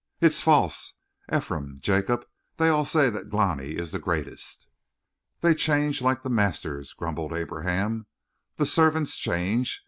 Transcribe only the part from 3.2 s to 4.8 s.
Glani is the greatest."